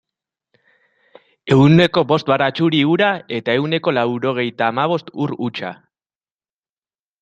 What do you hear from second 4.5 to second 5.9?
hamabost ur hutsa.